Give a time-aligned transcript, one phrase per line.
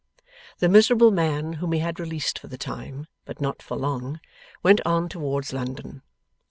[0.57, 4.19] The miserable man whom he had released for the time, but not for long,
[4.63, 6.01] went on towards London.